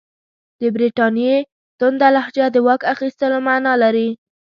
[0.59, 1.35] د برټانیې
[1.79, 4.09] تونده لهجه د واک اخیستلو معنی لري.